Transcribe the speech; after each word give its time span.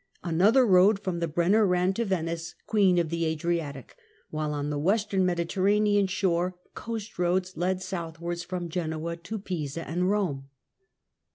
Another 0.23 0.65
road 0.65 0.97
from 0.97 1.19
the 1.19 1.27
Brenner 1.27 1.63
ran 1.63 1.93
to 1.93 2.05
Venice," 2.05 2.55
Queen 2.65 2.97
of 2.97 3.09
the 3.09 3.23
Adriatic," 3.25 3.95
while 4.31 4.51
on 4.51 4.71
the 4.71 4.79
western 4.79 5.23
Mediterranean 5.27 6.07
shore 6.07 6.55
coast 6.73 7.19
roads 7.19 7.55
led 7.55 7.83
southwards 7.83 8.41
from 8.43 8.67
Genoa 8.67 9.15
to 9.17 9.37
Pisa 9.37 9.87
and 9.87 10.01
Eome. 10.01 10.45